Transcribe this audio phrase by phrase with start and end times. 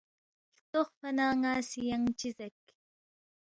[0.57, 2.57] ہلتوقفا نہ ن٘ا سی ینگ چِہ زیک؟